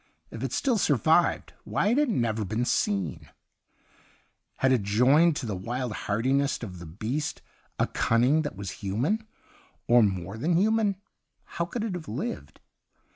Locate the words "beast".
6.87-7.43